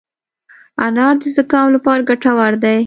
[0.85, 2.77] انار د زکام لپاره ګټور دی.